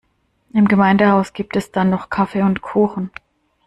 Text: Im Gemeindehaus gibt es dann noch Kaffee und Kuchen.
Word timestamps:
Im 0.51 0.67
Gemeindehaus 0.67 1.31
gibt 1.31 1.55
es 1.55 1.71
dann 1.71 1.91
noch 1.91 2.09
Kaffee 2.09 2.41
und 2.41 2.63
Kuchen. 2.63 3.11